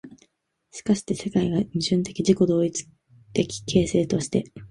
[0.71, 2.87] しかして世界が矛盾的自己同一
[3.33, 4.51] 的形成として、